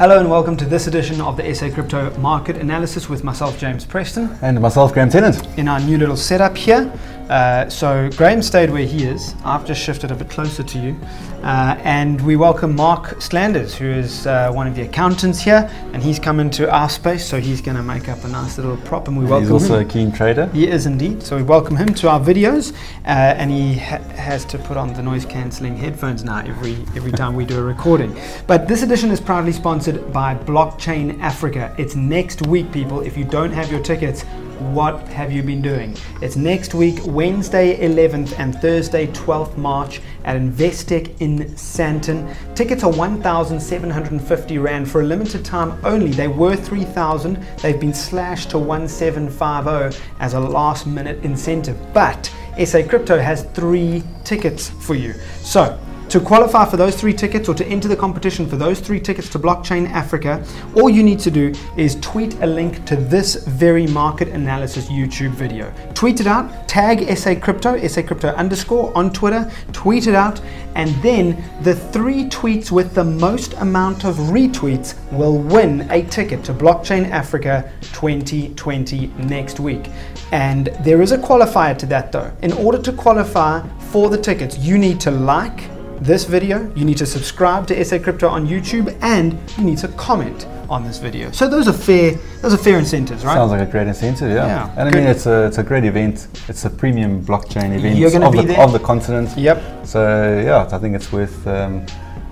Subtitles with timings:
[0.00, 3.84] Hello and welcome to this edition of the SA Crypto Market Analysis with myself, James
[3.84, 5.46] Preston, And myself, Graham Tennant.
[5.58, 6.90] in our new little setup here.
[7.30, 9.36] Uh, so Graham stayed where he is.
[9.44, 10.96] I've just shifted a bit closer to you,
[11.44, 16.02] uh, and we welcome Mark Slanders, who is uh, one of the accountants here, and
[16.02, 19.06] he's come into our space, so he's going to make up a nice little prop,
[19.06, 19.86] and we welcome He's also him.
[19.86, 20.46] a keen trader.
[20.48, 21.22] He is indeed.
[21.22, 22.72] So we welcome him to our videos,
[23.04, 27.12] uh, and he ha- has to put on the noise cancelling headphones now every every
[27.12, 28.12] time we do a recording.
[28.48, 31.72] But this edition is proudly sponsored by Blockchain Africa.
[31.78, 33.02] It's next week, people.
[33.02, 34.24] If you don't have your tickets,
[34.60, 35.96] what have you been doing?
[36.20, 42.34] It's next week, Wednesday 11th and Thursday 12th March at Investec in Sandton.
[42.54, 46.10] Tickets are 1,750 Rand for a limited time only.
[46.10, 47.44] They were 3,000.
[47.62, 51.76] They've been slashed to 1,750 as a last minute incentive.
[51.92, 52.32] But
[52.64, 55.14] SA Crypto has three tickets for you.
[55.42, 55.78] So,
[56.10, 59.28] to qualify for those three tickets or to enter the competition for those three tickets
[59.28, 60.44] to Blockchain Africa,
[60.74, 65.30] all you need to do is tweet a link to this very market analysis YouTube
[65.30, 65.72] video.
[65.94, 70.40] Tweet it out, tag SA Crypto, SA Crypto underscore on Twitter, tweet it out,
[70.74, 76.42] and then the three tweets with the most amount of retweets will win a ticket
[76.42, 79.88] to Blockchain Africa 2020 next week.
[80.32, 82.32] And there is a qualifier to that though.
[82.42, 86.96] In order to qualify for the tickets, you need to like this video, you need
[86.98, 91.30] to subscribe to SA Crypto on YouTube, and you need to comment on this video.
[91.32, 92.12] So those are fair.
[92.42, 93.34] Those are fair incentives, right?
[93.34, 94.46] Sounds like a great incentive, yeah.
[94.46, 94.98] Yeah, and I good.
[94.98, 96.28] mean, it's a, it's a great event.
[96.48, 98.60] It's a premium blockchain event You're of, be the, there?
[98.60, 99.36] of the continent.
[99.36, 99.86] Yep.
[99.86, 101.84] So, yeah, I think it's worth um,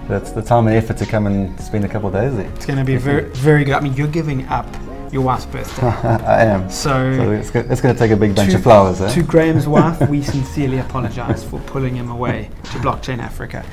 [0.09, 2.51] that's the time and effort to come and spend a couple of days there.
[2.55, 3.75] It's going to be very, very good.
[3.75, 4.67] I mean, you're giving up
[5.13, 6.71] your wife's birthday, I am.
[6.71, 6.91] so.
[7.17, 9.13] So it's, go- it's going to take a big bunch to- of flowers, eh?
[9.15, 13.65] To Graham's wife, we sincerely apologize for pulling him away to Blockchain Africa.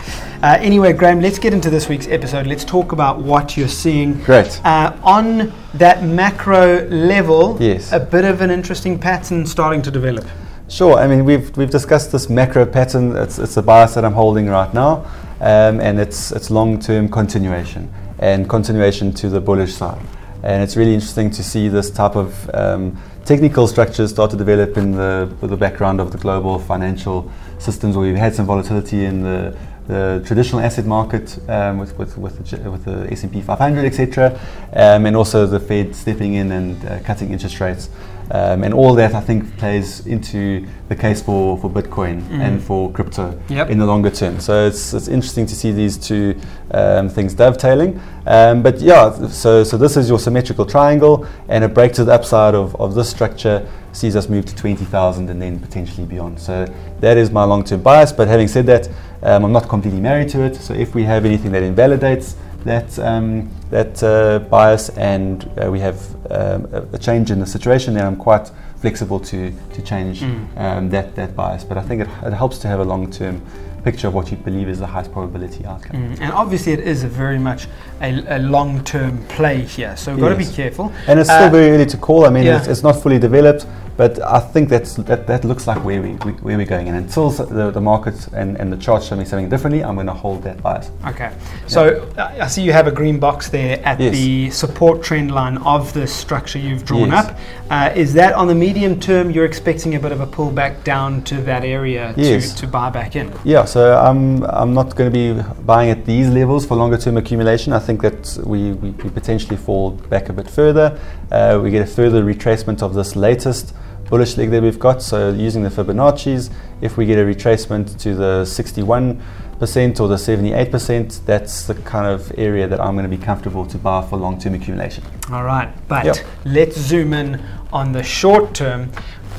[0.41, 2.47] Uh, anyway, Graham, let's get into this week's episode.
[2.47, 4.22] Let's talk about what you're seeing.
[4.23, 4.59] Great.
[4.66, 7.91] Uh, on that macro level, Yes.
[7.91, 10.25] a bit of an interesting pattern starting to develop.
[10.67, 10.96] Sure.
[10.97, 13.16] I mean, we've we've discussed this macro pattern.
[13.16, 15.06] It's it's a bias that I'm holding right now,
[15.40, 20.02] um, and it's it's long-term continuation and continuation to the bullish side.
[20.45, 24.78] And it's really interesting to see this type of um, technical structures start to develop
[24.78, 29.23] in the the background of the global financial systems, where we've had some volatility in
[29.23, 29.57] the
[29.88, 34.40] the traditional asset market um, with, with, with, the, with the S&P 500, etc.,
[34.73, 37.90] um, and also the Fed stepping in and uh, cutting interest rates.
[38.31, 42.91] Um, and all that, I think, plays into the case for, for Bitcoin and for
[42.91, 43.69] crypto Yep.
[43.69, 44.40] in the longer term.
[44.40, 46.35] So it's, it's interesting to see these two
[46.72, 48.02] um, things dovetailing.
[48.25, 52.13] Um, but yeah, so, so this is your symmetrical triangle, and a break to the
[52.13, 56.40] upside of, of this structure sees us move to 20,000 and then potentially beyond.
[56.40, 56.66] So
[57.02, 58.12] that is my long term bias.
[58.12, 58.90] But having said that,
[59.25, 60.56] um, I'm not completely married to it.
[60.56, 65.80] So if we have anything that invalidates that um, that uh, bias and uh, we
[65.80, 65.97] have
[66.31, 70.24] um, a, a change in the situation, then I'm quite flexible to to change
[70.58, 71.64] um, that that bias.
[71.64, 73.41] But I think it, it helps to have a long term
[73.84, 75.96] picture of what you believe is the highest probability outcome.
[75.97, 77.68] Mm, And obviously, it is a very much
[78.02, 79.96] a, a long term play here.
[79.96, 80.91] So we've got to be careful.
[81.08, 82.25] And it's still Uh, very early to call.
[82.25, 82.58] I mean, yeah.
[82.58, 86.11] it's, it's not fully developed, but I think that's, that that looks like where we,
[86.13, 86.88] where we're going.
[86.89, 90.07] And until the, the market and, and the chart show me something differently, I'm going
[90.07, 90.91] to hold that bias.
[91.07, 91.31] Okay.
[91.67, 94.13] So uh, I see you have a green box there at Yes.
[94.13, 97.25] the support trend line of the structure you've drawn Yes.
[97.29, 97.38] up.
[97.69, 99.31] Uh, is that on the medium term?
[99.31, 102.53] You're expecting a bit of a pullback down to that area Yes.
[102.53, 103.31] to, to buy back in.
[103.44, 107.17] Yeah, so I'm I'm not going to be buying at these levels for longer term
[107.17, 107.73] accumulation.
[107.73, 111.00] I think that we, we, we potentially fall back a bit further.
[111.31, 113.73] Uh, we get a further retracement of this latest
[114.09, 115.01] bullish leg that we've got.
[115.01, 116.49] So using the Fibonacci's,
[116.81, 119.21] if we get a retracement to the 61
[119.59, 123.23] percent or the 78 percent, that's the kind of area that I'm going to be
[123.23, 125.03] comfortable to buy for long term accumulation.
[125.31, 125.69] All right.
[125.88, 126.17] But Yep.
[126.45, 128.91] let's zoom in on the short term.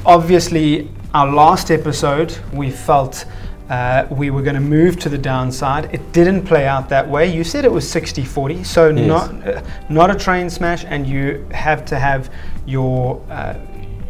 [0.04, 3.24] Obviously, our last episode, we felt.
[3.68, 5.92] Uh, we were going to move to the downside.
[5.92, 7.26] It didn't play out that way.
[7.34, 9.08] You said it was 60 40, so Yes.
[9.08, 12.30] not uh, not a train smash, and you have to have
[12.64, 13.54] your uh,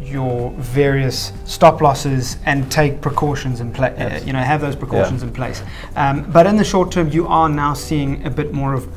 [0.07, 3.97] your various stop losses and take precautions in place.
[3.99, 5.61] Uh, you know, have those precautions in place.
[5.95, 8.87] Um, but in the short term, you are now seeing a bit more of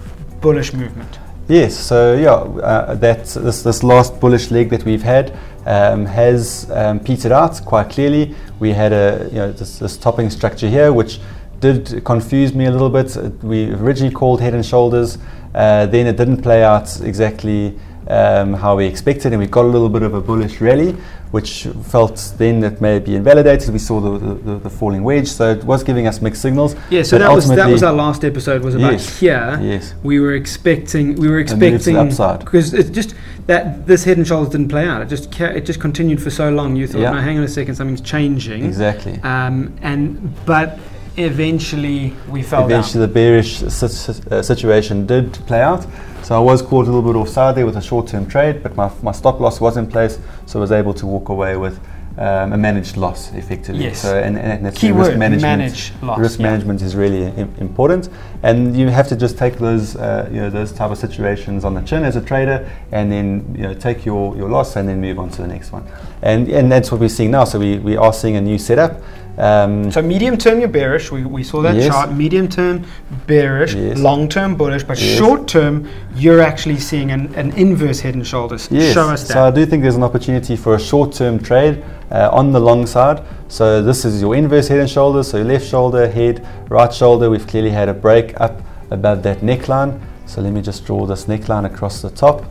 [0.41, 1.19] bullish movement.
[1.49, 5.37] Yes, so yeah, uh, that this this last bullish leg that we've had
[5.67, 8.37] um, has um, petered out quite clearly.
[8.61, 11.19] We had a you know this, this topping structure here, which
[11.59, 13.17] did confuse me a little bit.
[13.43, 15.19] We originally called head and shoulders,
[15.55, 17.77] uh, then it didn't play out exactly
[18.11, 20.93] um, how we expected, and we got a little bit of a bullish rally,
[21.31, 23.71] which felt then that may be invalidated.
[23.73, 26.75] We saw the, the, the falling wedge, so it was giving us mixed signals.
[26.91, 29.59] Yeah, so that was that was our last episode was about Yes, here.
[29.63, 29.95] yes.
[30.03, 32.41] We were expecting we were move to the expecting upside.
[32.41, 33.15] because it's just
[33.47, 35.03] that this head and shoulders didn't play out.
[35.03, 36.77] It just ca- it just continued for so long.
[36.77, 37.13] You thought, Yeah.
[37.13, 38.65] no, hang on a second, something's changing.
[38.65, 39.21] Exactly.
[39.23, 40.79] Um, and but
[41.17, 45.87] eventually we fell Eventually, the bearish uh, situation did play out.
[46.23, 48.91] So I was caught a little bit offside there with a short-term trade, but my,
[49.03, 51.81] my stop loss was in place, so I was able to walk away with
[52.19, 53.85] um, a managed loss effectively.
[53.85, 54.03] Yes.
[54.03, 55.59] So and, and that's Key risk word, management.
[55.59, 56.51] manage loss, risk yeah.
[56.51, 58.09] management is really Im- important,
[58.43, 61.75] and you have to just take those uh, you know those type of situations on
[61.75, 65.01] the chin as a trader, and then you know take your, your loss and then
[65.01, 65.87] move on to the next one.
[66.23, 67.45] And and that's what we're seeing now.
[67.45, 69.01] So we, we are seeing a new setup.
[69.41, 71.11] Um, So medium term you're bearish.
[71.11, 71.87] We, we saw that Yes.
[71.89, 72.13] chart.
[72.13, 72.85] Medium term
[73.27, 73.99] bearish, Yes.
[73.99, 75.17] long term bullish, but Yes.
[75.19, 78.69] short term you're actually seeing an, an inverse head and shoulders.
[78.71, 78.93] Yes.
[78.93, 79.33] Show us that.
[79.33, 81.83] So I do think there's an opportunity for a short-term trade
[82.13, 83.23] uh, on the long side.
[83.49, 85.29] So this is your inverse head and shoulders.
[85.29, 87.31] So left shoulder, head, right shoulder.
[87.31, 88.61] We've clearly had a break up
[88.91, 89.99] above that neckline.
[90.27, 92.45] So let me just draw this neckline across the top.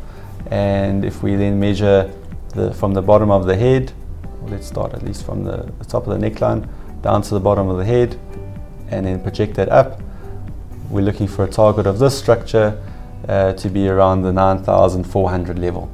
[0.50, 2.10] And if we then measure
[2.56, 3.92] the, from the bottom of the head,
[4.48, 6.68] let's start at least from the, the top of the neckline
[7.02, 8.20] down to the bottom of the head,
[8.90, 10.02] and then project that up.
[10.90, 12.82] We're looking for a target of this structure
[13.28, 15.90] uh, to be around the 9,400 level.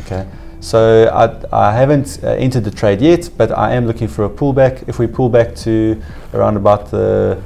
[0.00, 0.26] Okay,
[0.60, 4.30] so I, I haven't uh, entered the trade yet, but I am looking for a
[4.30, 4.88] pullback.
[4.88, 6.00] If we pull back to
[6.34, 7.40] around about the,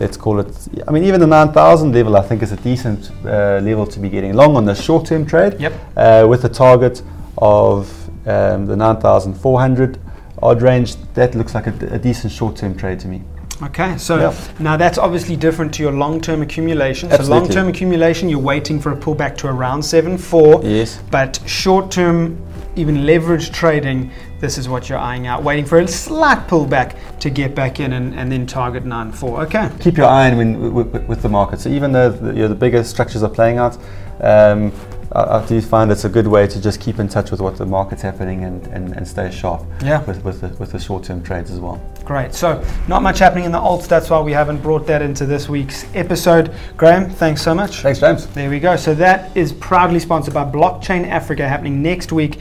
[0.00, 3.60] let's call it, I mean, even the 9,000 level, I think is a decent uh,
[3.62, 5.72] level to be getting long on the short term trade Yep.
[5.96, 7.02] uh, with a target
[7.38, 7.97] of
[8.28, 9.98] um, the 9,400
[10.42, 10.96] odd range.
[11.14, 13.22] That looks like a, a decent short term trade to me.
[13.60, 14.34] Okay, so Yeah.
[14.60, 17.10] now that's obviously different to your long-term accumulation.
[17.10, 20.62] So long-term accumulation, you're waiting for a pullback to around seven four.
[20.62, 21.00] Yes.
[21.10, 22.40] But short-term,
[22.76, 27.30] even leverage trading, this is what you're eyeing out, waiting for a slight pullback to
[27.30, 29.40] get back in and, and then target nine four.
[29.42, 29.68] Okay.
[29.80, 31.58] keep your eye on when, with, with the market.
[31.58, 33.76] So even though the, you know, the bigger structures are playing out,
[34.20, 34.70] um,
[35.12, 37.56] I, I do find it's a good way to just keep in touch with what
[37.56, 40.02] the market's happening and, and, and stay sharp Yeah.
[40.04, 41.80] with, with, the, with the short-term trades as well.
[42.04, 42.34] Great.
[42.34, 43.86] So not much happening in the alts.
[43.88, 46.54] That's why we haven't brought that into this week's episode.
[46.76, 47.80] Graham, thanks so much.
[47.80, 48.26] Thanks, James.
[48.28, 48.76] There we go.
[48.76, 52.38] So that is proudly sponsored by Blockchain Africa happening next week.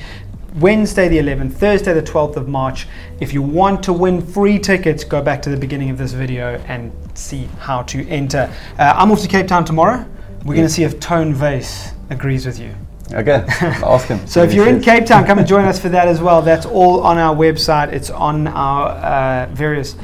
[0.56, 2.88] Wednesday the 11th, Thursday the 12th of March.
[3.20, 6.56] If you want to win free tickets, go back to the beginning of this video
[6.68, 8.52] and see how to enter.
[8.80, 10.04] Uh, I'm off to Cape Town tomorrow.
[10.48, 12.74] We're going to see if Tone Vays agrees with you.
[13.14, 14.20] Okay, ask him.
[14.28, 16.42] So if you're in Cape Town, come and join us for that as well.
[16.42, 17.92] That's all on our website.
[17.92, 19.98] It's on our uh, various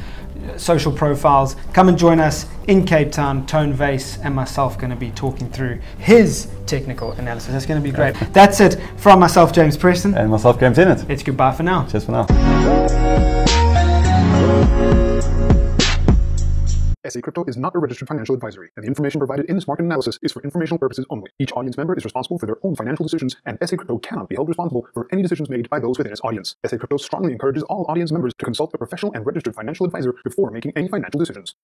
[0.58, 1.56] social profiles.
[1.72, 3.46] Come and join us in Cape Town.
[3.46, 7.52] Tone Vays and myself going to be talking through his technical analysis.
[7.52, 8.14] That's going to be great.
[8.34, 10.14] That's it from myself, James Preston.
[10.14, 11.08] and myself, James Tennant.
[11.10, 11.86] It's goodbye for now.
[11.86, 12.26] Cheers for now.
[17.06, 19.84] SA Crypto is not a registered financial advisory, and the information provided in this market
[19.84, 21.30] analysis is for informational purposes only.
[21.38, 24.36] Each audience member is responsible for their own financial decisions, and SA Crypto cannot be
[24.36, 26.56] held responsible for any decisions made by those within its audience.
[26.64, 30.14] SA Crypto strongly encourages all audience members to consult a professional and registered financial advisor
[30.24, 31.54] before making any financial decisions.